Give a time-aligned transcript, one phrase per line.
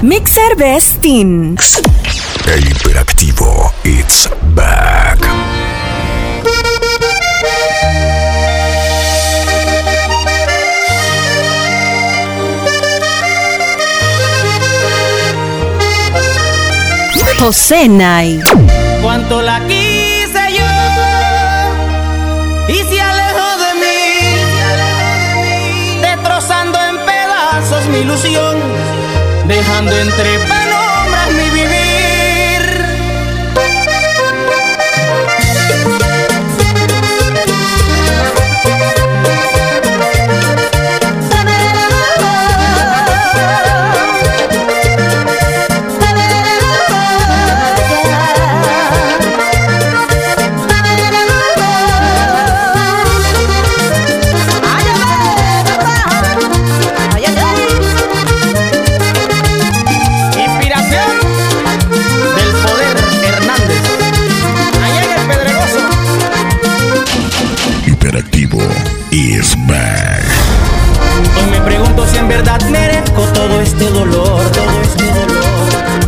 [0.00, 1.56] Mixer Bestin.
[2.46, 5.18] El hiperactivo It's Back.
[17.38, 18.40] José Nay.
[19.02, 20.64] Cuánto la quise yo
[22.68, 24.00] y se alejó de mí,
[26.00, 28.58] destrozando en pedazos mi ilusión,
[29.52, 30.61] dejando entre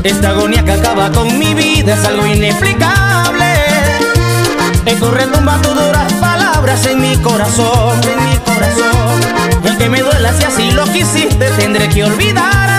[0.04, 3.46] Esta agonía que acaba con mi vida es algo inexplicable.
[4.84, 9.20] Eco retumba tus duras palabras en mi corazón, en mi corazón.
[9.64, 12.74] Y aunque me duela si así lo quisiste, tendré que olvidarte.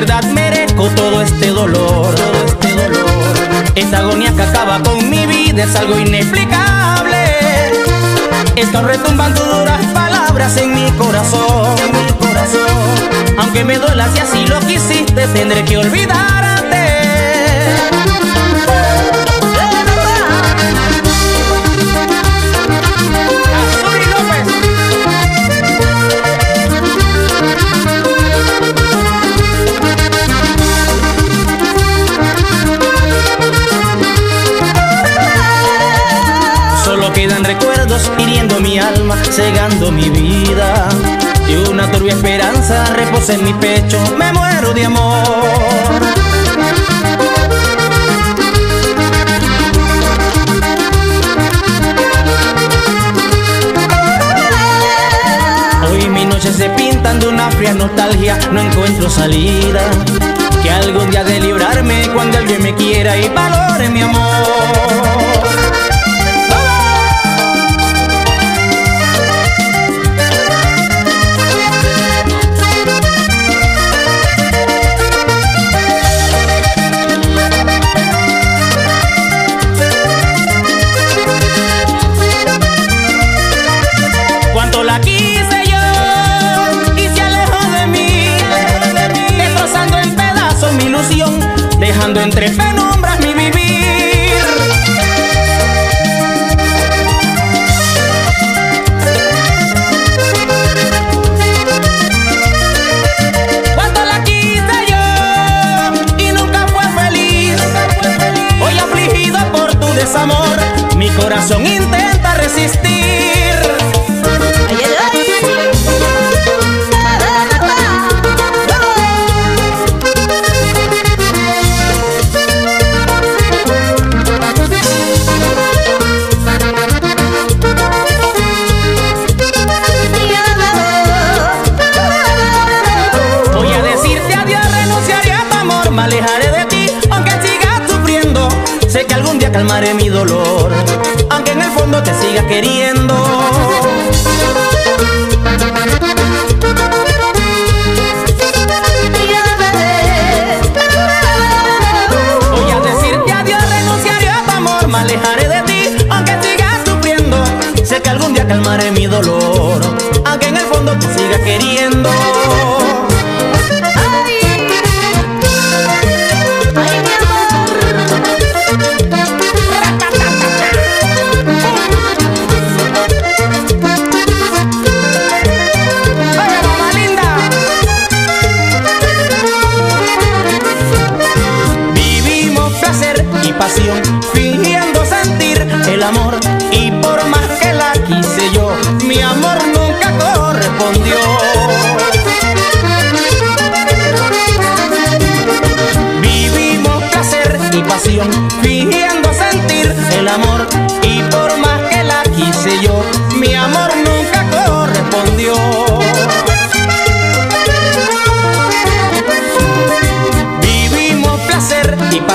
[0.00, 3.34] Verdad merezco todo este dolor, todo este dolor.
[3.76, 7.16] Esta agonía que acaba con mi vida es algo inexplicable.
[8.56, 13.38] Están retumbando duras palabras en mi corazón, en mi corazón.
[13.38, 16.43] Aunque me duela si así lo quisiste, tendré que olvidarte.
[38.18, 40.88] Hiriendo mi alma, cegando mi vida.
[41.48, 46.14] Y una turbia esperanza reposa en mi pecho, me muero de amor.
[56.56, 59.80] Se pintan de una fría nostalgia, no encuentro salida.
[60.62, 65.33] Que algún día de librarme cuando alguien me quiera y valore mi amor.
[92.04, 92.93] Dejando entre penumbras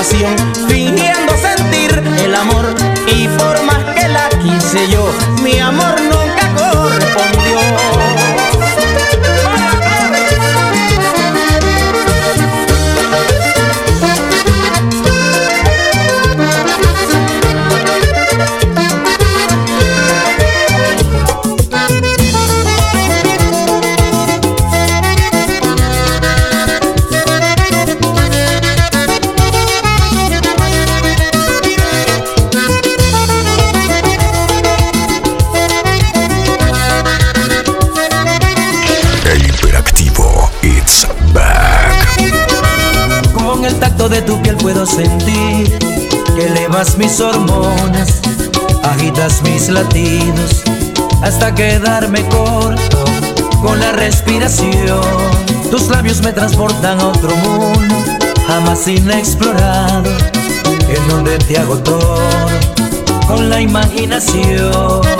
[0.00, 0.59] pasión,
[44.62, 45.78] puedo sentir
[46.36, 48.20] que elevas mis hormonas,
[48.82, 50.62] agitas mis latidos
[51.22, 53.04] hasta quedarme corto
[53.62, 55.00] con la respiración.
[55.70, 57.94] Tus labios me transportan a otro mundo,
[58.46, 60.10] jamás inexplorado,
[60.88, 62.46] en donde te hago todo
[63.26, 65.19] con la imaginación.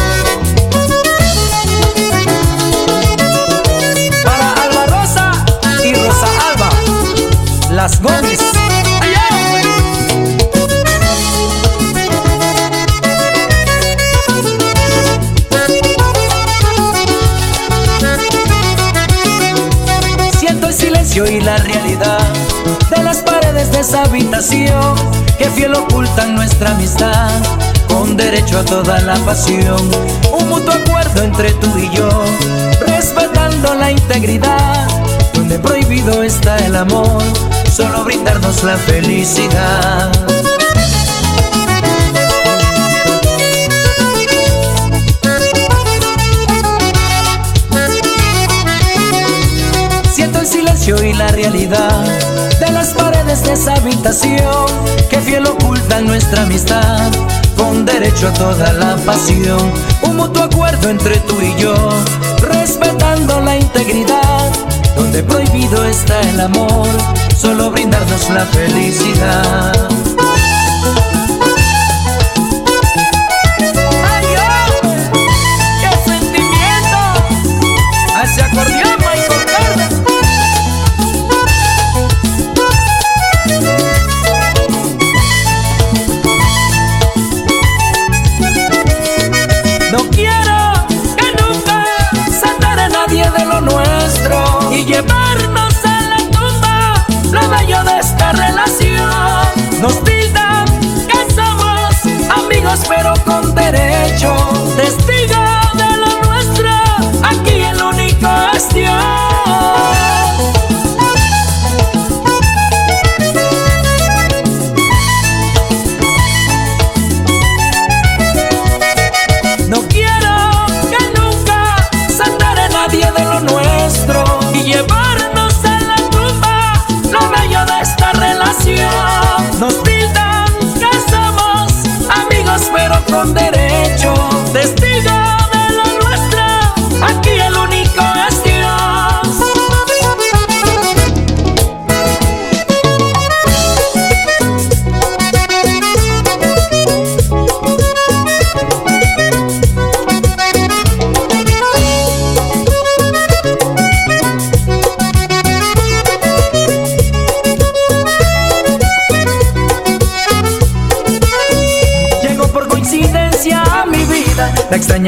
[28.57, 29.89] A toda la pasión.
[30.31, 32.09] Un mutuo acuerdo entre tú y yo,
[32.85, 34.87] respetando la integridad,
[35.33, 37.21] donde prohibido está el amor,
[37.71, 40.11] solo brindarnos la felicidad.
[50.13, 52.05] Siento el silencio y la realidad
[52.59, 54.65] de las paredes de esa habitación
[55.09, 57.11] que fiel ocultan nuestra amistad
[57.61, 59.71] con derecho a toda la pasión.
[60.01, 61.75] Un mutuo acuerdo entre tú y yo,
[62.39, 64.49] respetando la integridad,
[64.95, 66.89] donde prohibido está el amor,
[67.37, 70.00] solo brindarnos la felicidad.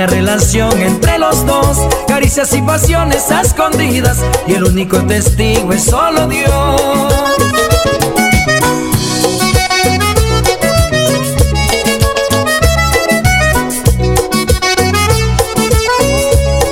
[0.08, 6.82] relación entre los dos, caricias y pasiones escondidas, y el único testigo es solo Dios.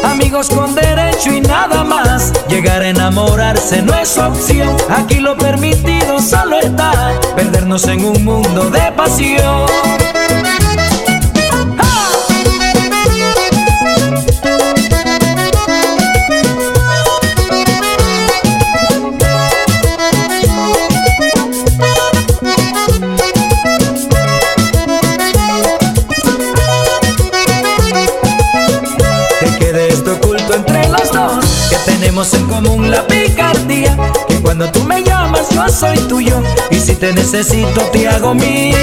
[0.03, 6.19] Amigos con derecho y nada más, llegar a enamorarse no es opción, aquí lo permitido
[6.19, 10.00] solo está, perdernos en un mundo de pasión.
[32.11, 33.95] En común la picardía
[34.27, 36.43] Que cuando tú me llamas yo soy tuyo.
[36.69, 38.75] Y si te necesito te hago mía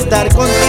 [0.00, 0.59] estar contigo,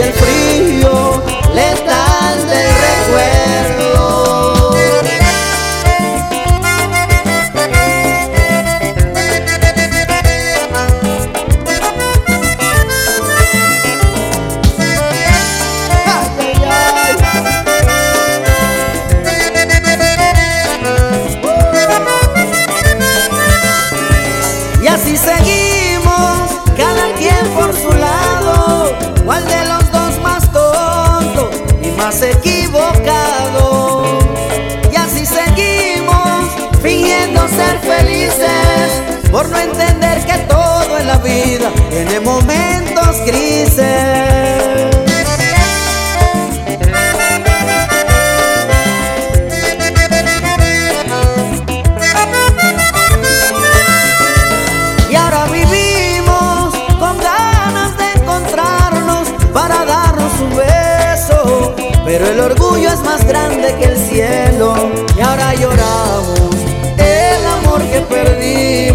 [0.00, 0.25] el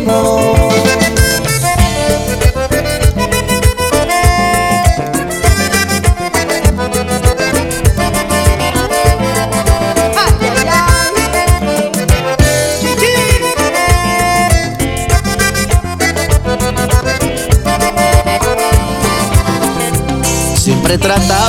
[0.05, 0.51] perdimos.
[20.55, 21.40] Siempre trataban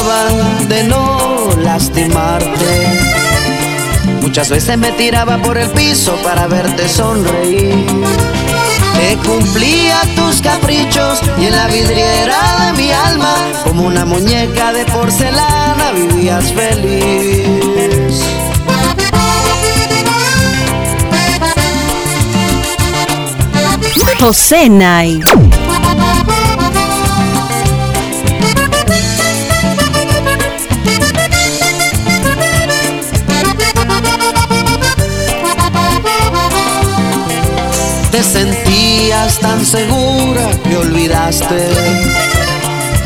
[4.42, 7.86] Muchas veces me tiraba por el piso para verte sonreír.
[8.96, 14.84] Te cumplía tus caprichos y en la vidriera de mi alma, como una muñeca de
[14.86, 18.20] porcelana, vivías feliz.
[24.18, 25.20] José Nay.
[38.12, 41.66] Te sentías tan segura que olvidaste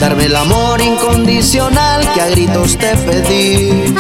[0.01, 3.95] darme el amor incondicional que a gritos te pedí.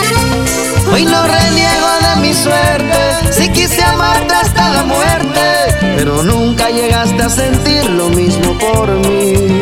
[0.93, 7.23] Hoy no reniego de mi suerte, si quise amarte hasta la muerte, pero nunca llegaste
[7.23, 9.56] a sentir lo mismo por mí.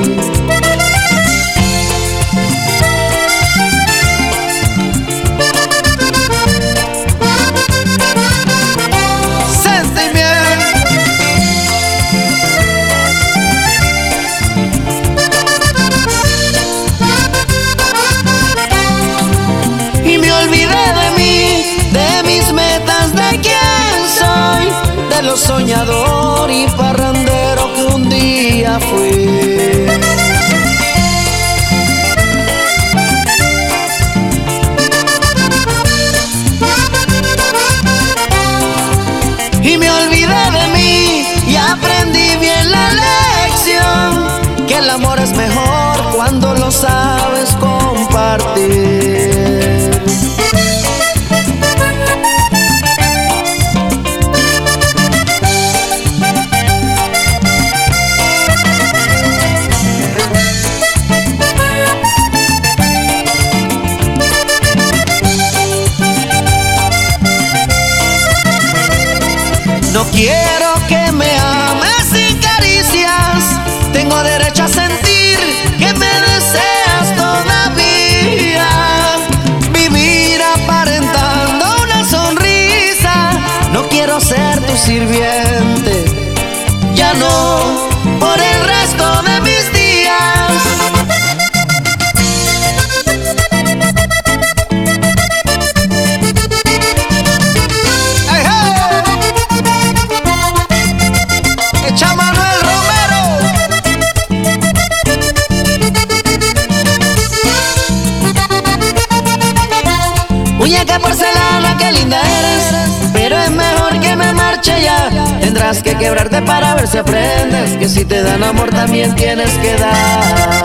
[115.82, 120.64] Que quebrarte para ver si aprendes que si te dan amor también tienes que dar.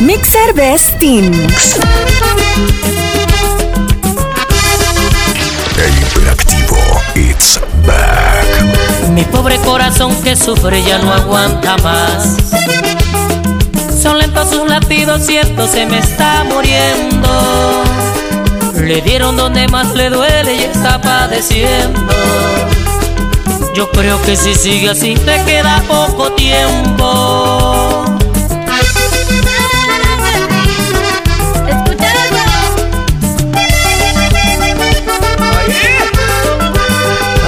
[0.00, 1.32] Mixer Bestin.
[2.86, 2.95] El
[9.16, 12.36] Mi pobre corazón que sufre ya no aguanta más.
[13.98, 17.26] Son lentos sus latidos, cierto, se me está muriendo.
[18.74, 22.12] Le dieron donde más le duele y está padeciendo.
[23.74, 28.04] Yo creo que si sigue así te queda poco tiempo.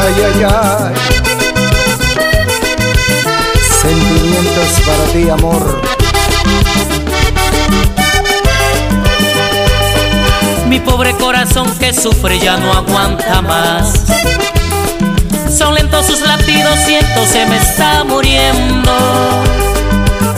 [0.01, 1.18] Ay, ay, ay.
[4.39, 5.83] Para ti, amor.
[10.69, 14.05] Mi pobre corazón que sufre ya no aguanta más.
[15.51, 18.93] Son lentos sus latidos, siento se me está muriendo.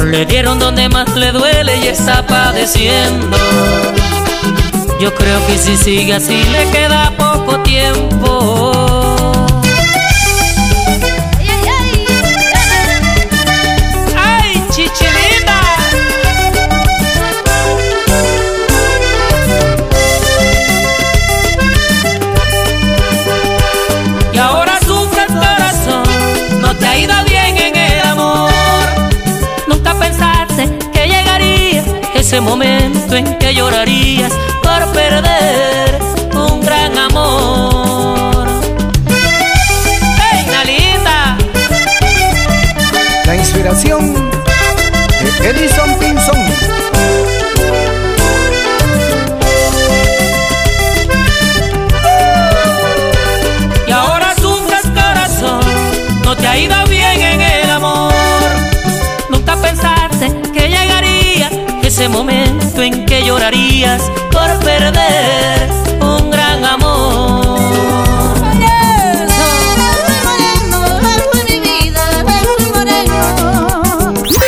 [0.07, 3.37] Le dieron donde más le duele y está padeciendo.
[4.99, 8.40] Yo creo que si sigue así le queda poco tiempo.
[32.41, 35.99] Momento en que llorarías por perder
[36.35, 38.49] un gran amor.
[40.19, 41.39] ¡Hey, la linda!
[43.27, 44.15] La inspiración
[45.41, 46.60] de Edison Pinson.
[62.01, 64.01] Ese momento en que llorarías
[64.33, 65.69] por perder
[66.01, 67.61] un gran amor.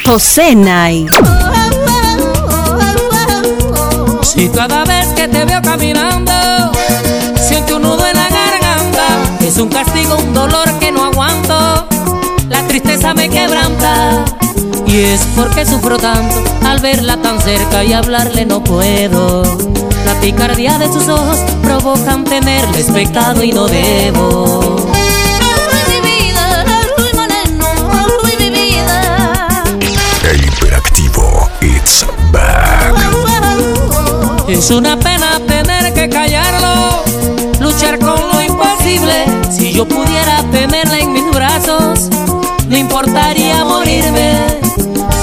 [0.06, 1.06] José Nay.
[4.22, 6.32] Si cada vez que te veo caminando
[7.36, 9.06] siento un nudo en la garganta,
[9.40, 11.86] es un castigo, un dolor que no aguanto,
[12.48, 14.41] la tristeza me quebranta.
[14.92, 19.42] Y es porque sufro tanto al verla tan cerca y hablarle no puedo.
[20.04, 24.76] La picardía de sus ojos provocan tenerle expectado y no debo.
[30.30, 32.94] El hiperactivo, it's back.
[34.46, 35.11] Es una pena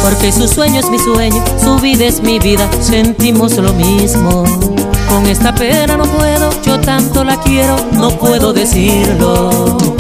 [0.10, 4.43] Porque su sueño es mi sueño, su vida es mi vida, sentimos lo mismo.
[5.08, 9.98] Con esta pena no puedo, yo tanto la quiero, no puedo decirlo.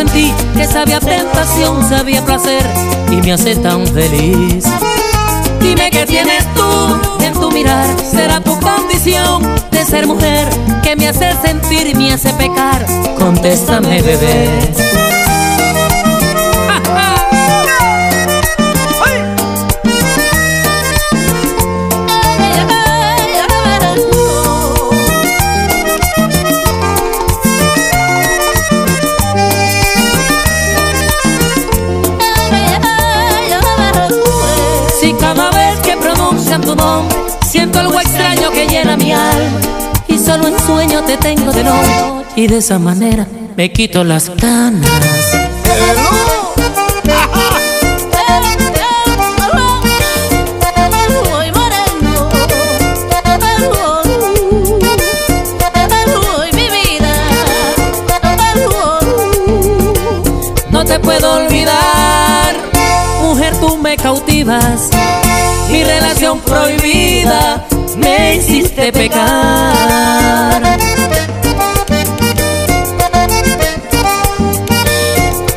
[0.00, 2.62] En ti que sabe a tentación, sabe a placer
[3.10, 4.64] y me hace tan feliz.
[5.60, 10.48] Dime qué tienes tú en tu mirar, será tu condición de ser mujer
[10.82, 12.84] que me hace sentir me hace pecar.
[13.18, 15.07] Contéstame, bebé.
[40.28, 41.90] Solo en sueño te tengo de noche
[42.36, 44.86] y de esa manera me quito las ganas.
[60.70, 62.54] No te puedo olvidar.
[63.60, 64.90] tú me cautivas.
[65.70, 67.64] Mi relación prohibida
[67.98, 70.62] me hiciste pecar.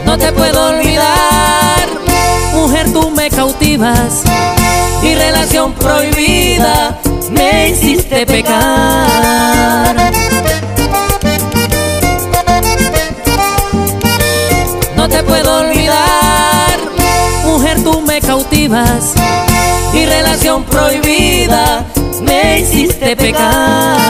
[0.05, 1.87] No te puedo olvidar,
[2.53, 4.23] mujer, tú me cautivas.
[5.01, 6.99] Mi relación prohibida
[7.31, 9.95] me hiciste pecar.
[14.95, 16.79] No te puedo olvidar,
[17.45, 19.13] mujer, tú me cautivas.
[19.93, 21.85] Mi relación prohibida
[22.21, 24.01] me hiciste pecar.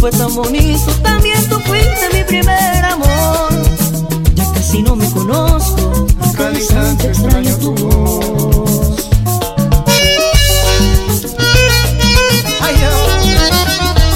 [0.00, 3.50] Fue tan bonito, también tú fuiste mi primer amor.
[4.34, 9.10] Ya casi no me conozco, cada instante extraño tu voz.
[12.62, 13.34] Ay, ay.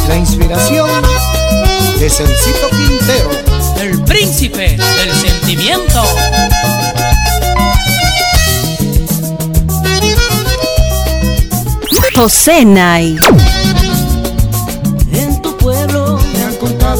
[0.08, 1.02] La inspiración
[1.98, 3.30] de Sencito Quintero.
[3.78, 6.02] El príncipe del sentimiento.
[12.14, 13.18] José Nay.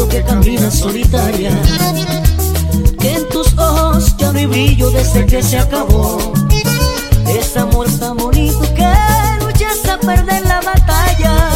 [0.09, 1.51] Que caminas solitaria.
[2.99, 6.33] Que en tus ojos ya no hay brillo desde que se acabó.
[7.27, 8.93] Ese amor tan bonito que
[9.45, 11.51] luchas a perder la batalla.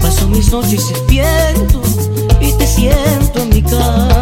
[0.00, 1.82] Paso mis noches despierto
[2.40, 4.13] y te siento en mi cama.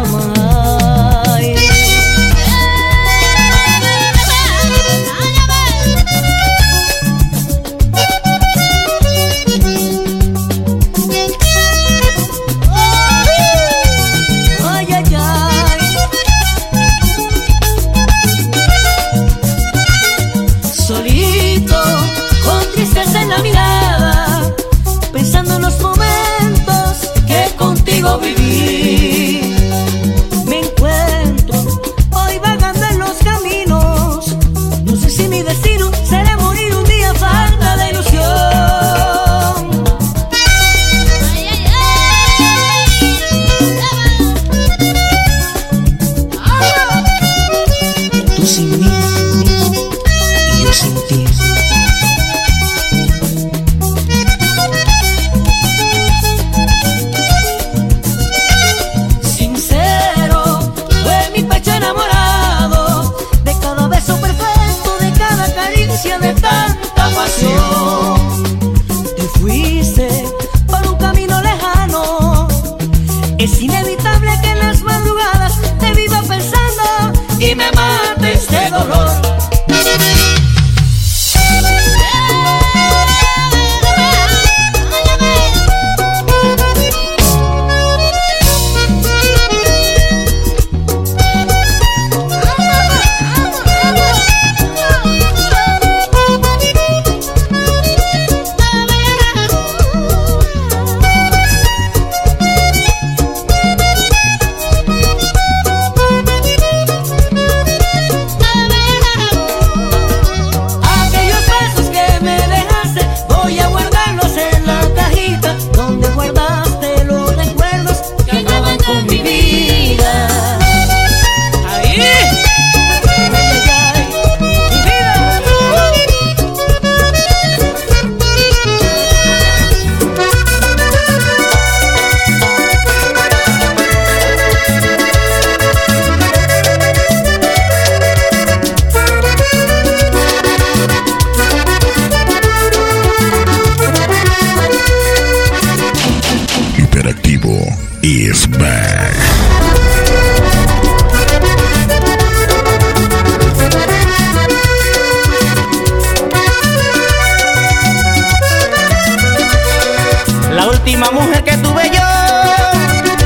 [160.63, 162.01] La última mujer que tuve yo,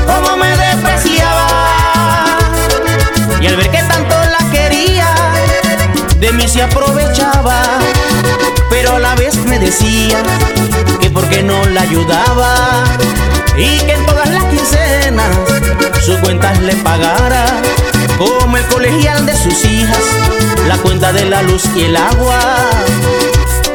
[0.08, 2.36] como me despreciaba.
[3.40, 5.06] Y al ver que tanto la quería,
[6.16, 7.62] de mí se aprovechaba.
[8.70, 10.20] Pero a la vez me decía
[11.00, 12.56] que porque no la ayudaba,
[13.56, 15.36] y que en todas las quincenas
[16.04, 17.44] sus cuentas le pagara
[18.18, 20.02] como el colegial de sus hijas,
[20.66, 22.40] la cuenta de la luz y el agua.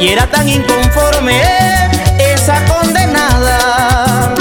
[0.01, 1.41] Y era tan inconforme
[2.43, 4.35] esa condenada.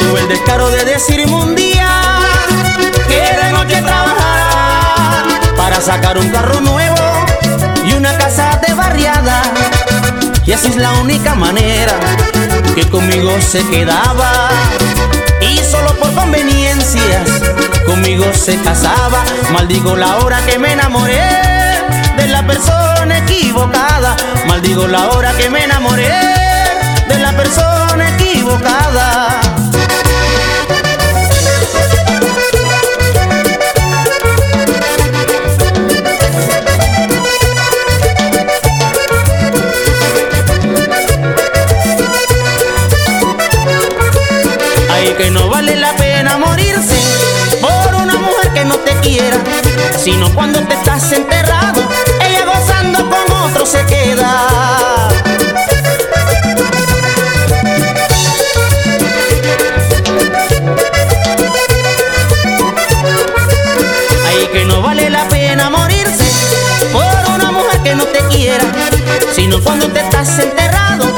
[0.00, 1.88] Tuve el descaro de decirme un día
[3.06, 6.83] que de noche trabajara para sacar un carro nuevo
[10.46, 11.92] Y así es la única manera
[12.74, 14.48] que conmigo se quedaba.
[15.40, 17.28] Y solo por conveniencias
[17.86, 19.24] conmigo se casaba.
[19.52, 21.28] Maldigo la hora que me enamoré
[22.16, 24.16] de la persona equivocada.
[24.46, 26.12] Maldigo la hora que me enamoré
[27.08, 29.63] de la persona equivocada.
[45.06, 46.96] Ay, que no vale la pena morirse
[47.60, 49.36] por una mujer que no te quiera,
[50.02, 51.82] sino cuando te estás enterrado,
[52.26, 54.48] ella gozando con otro se queda.
[64.26, 66.24] Ay, que no vale la pena morirse
[66.92, 68.64] por una mujer que no te quiera,
[69.34, 71.14] sino cuando te estás enterrado,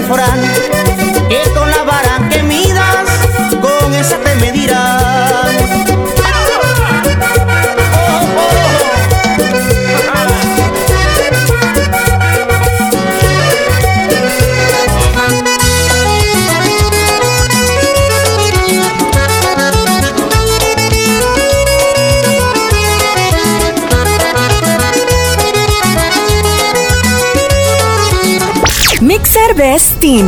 [0.00, 0.39] que dice
[30.10, 30.26] No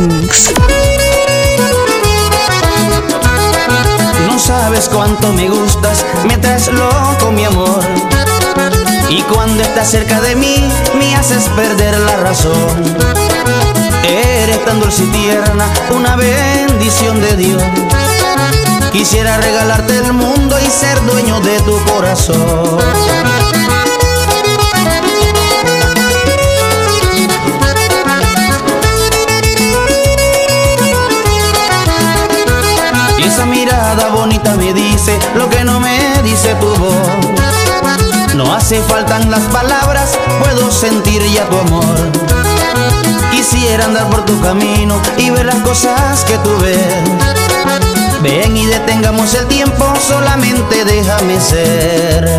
[4.39, 7.81] sabes cuánto me gustas, me traes loco mi amor.
[9.09, 10.63] Y cuando estás cerca de mí,
[10.97, 12.55] me haces perder la razón.
[14.07, 17.63] Eres tan dulce y tierna, una bendición de Dios.
[18.93, 22.79] Quisiera regalarte el mundo y ser dueño de tu corazón.
[33.93, 36.95] Mirada bonita me dice lo que no me dice tu voz.
[38.35, 42.11] No hace faltan las palabras, puedo sentir ya tu amor.
[43.31, 46.77] Quisiera andar por tu camino y ver las cosas que tú ves.
[48.21, 52.29] Ven y detengamos el tiempo, solamente déjame ser.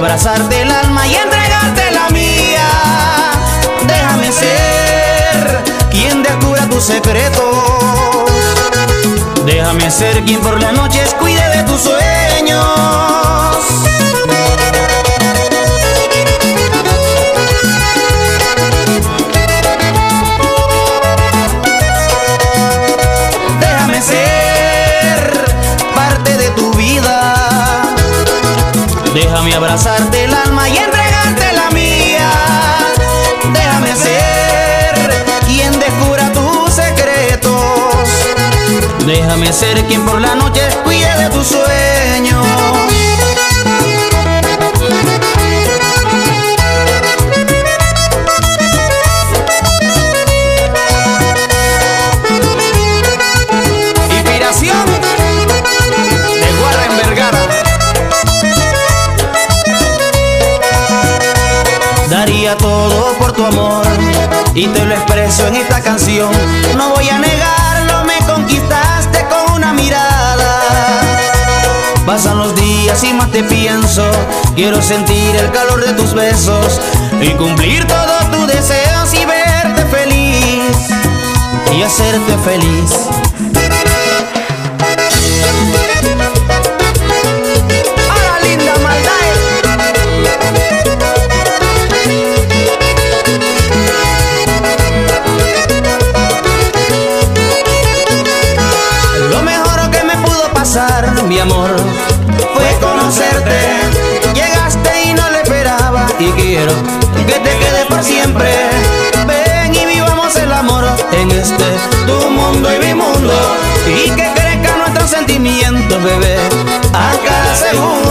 [0.00, 2.68] Abrazarte el alma y entregarte la mía.
[3.86, 7.44] Déjame ser quien descubra tus secretos.
[9.44, 13.09] Déjame ser quien por las noches cuide de tus sueños.
[29.30, 32.32] Déjame abrazarte el alma y entregarte la mía.
[33.52, 37.54] Déjame ser quien descubra tus secretos.
[39.06, 42.79] Déjame ser quien por la noche cuide de tus sueños.
[64.54, 66.30] Y te lo expreso en esta canción.
[66.76, 70.60] No voy a negarlo, me conquistaste con una mirada.
[72.06, 74.04] Pasan los días y más te pienso.
[74.54, 76.80] Quiero sentir el calor de tus besos
[77.20, 80.88] y cumplir todos tus deseos y verte feliz
[81.72, 82.90] y hacerte feliz.
[101.28, 101.70] Mi amor,
[102.54, 103.58] fue conocerte.
[104.34, 106.72] Llegaste y no lo esperaba y quiero
[107.26, 108.48] que te quede por siempre.
[109.26, 111.64] Ven y vivamos el amor en este
[112.06, 113.32] tu mundo y mi mundo
[113.86, 116.36] y que crezcan nuestros sentimientos, bebé,
[116.94, 118.09] a cada segundo.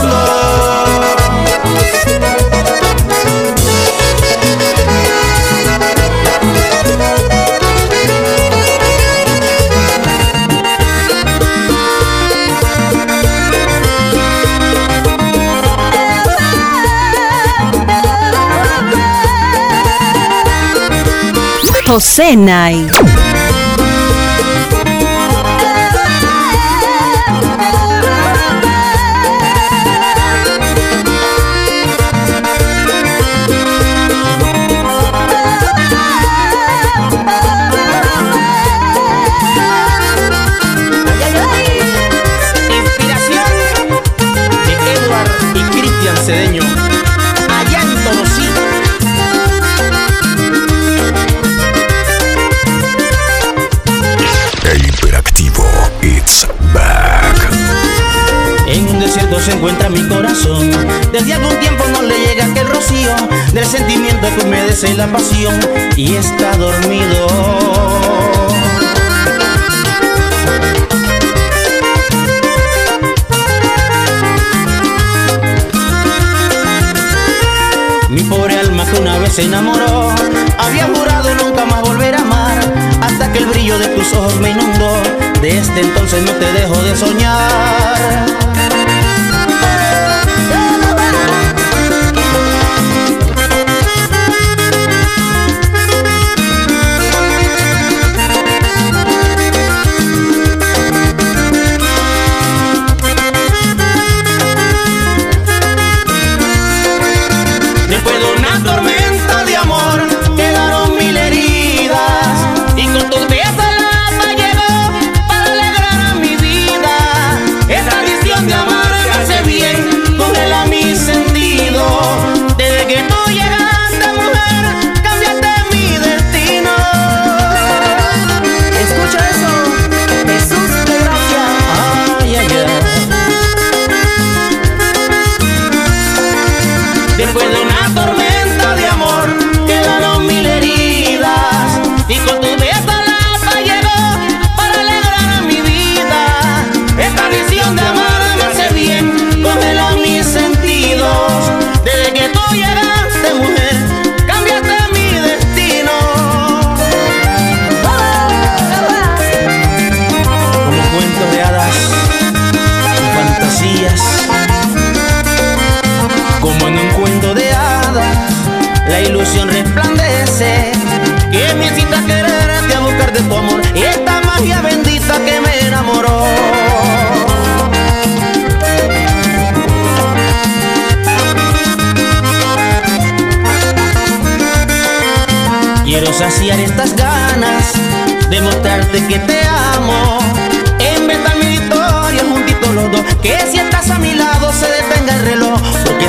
[22.00, 22.34] José
[59.52, 60.70] encuentra mi corazón.
[61.12, 63.14] Desde algún tiempo no le llega aquel rocío
[63.52, 65.58] del sentimiento que humedece la pasión
[65.96, 67.26] y está dormido.
[78.08, 80.12] Mi pobre alma que una vez se enamoró
[80.58, 82.58] Había jurado nunca más volver a amar
[83.00, 85.00] Hasta que el brillo de tus ojos me inundó
[85.40, 88.26] Desde entonces no te dejo de soñar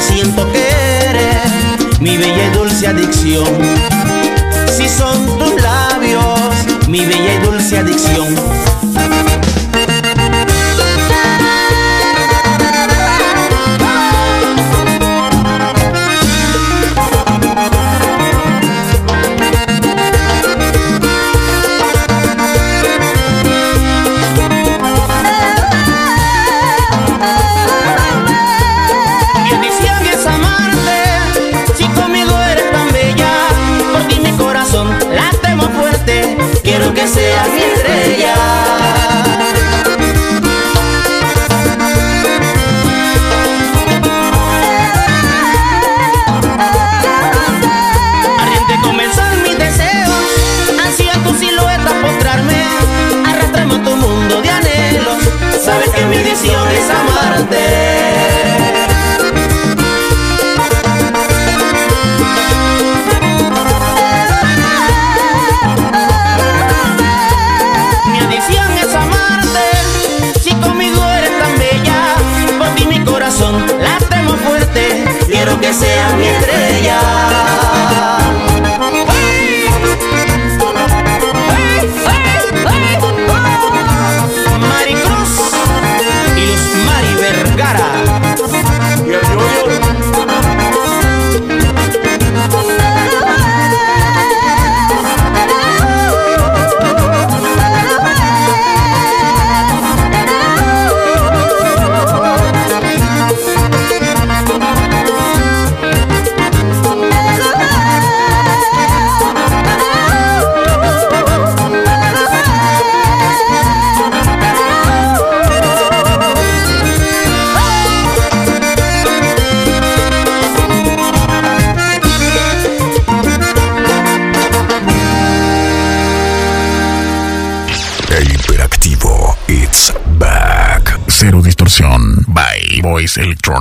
[0.02, 0.68] siento que
[1.10, 3.46] eres mi bella y dulce adicción.
[4.76, 6.26] Si son tus labios,
[6.88, 8.36] mi bella y dulce adicción.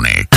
[0.06, 0.29] It's